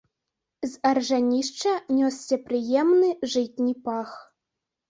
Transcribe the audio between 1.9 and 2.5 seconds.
нёсся